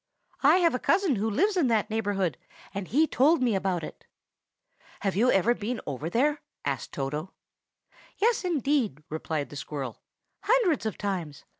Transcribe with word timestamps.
I 0.41 0.55
have 0.57 0.73
a 0.73 0.79
cousin 0.79 1.17
who 1.17 1.29
lives 1.29 1.55
in 1.55 1.67
that 1.67 1.91
neighborhood, 1.91 2.35
and 2.73 2.87
he 2.87 3.05
told 3.05 3.39
me 3.43 3.53
about 3.53 3.83
it." 3.83 4.07
"Have 5.01 5.15
you 5.15 5.29
ever 5.29 5.53
been 5.53 5.79
over 5.85 6.09
there?" 6.09 6.41
asked 6.65 6.91
Toto. 6.91 7.33
"Yes, 8.17 8.43
indeed!" 8.43 9.03
replied 9.09 9.49
the 9.51 9.55
squirrel, 9.55 10.01
"hundreds 10.41 10.87
of 10.87 10.97
times. 10.97 11.45